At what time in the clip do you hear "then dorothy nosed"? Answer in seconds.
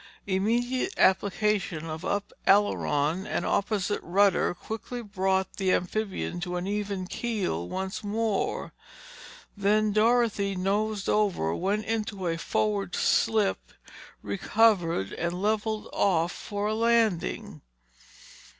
9.55-11.07